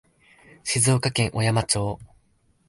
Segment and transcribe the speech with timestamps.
[0.63, 1.99] 静岡県小山町